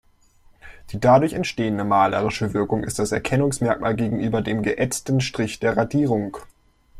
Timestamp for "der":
5.59-5.77